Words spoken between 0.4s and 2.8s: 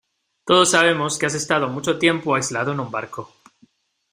todos sabemos que has estado mucho tiempo aislado en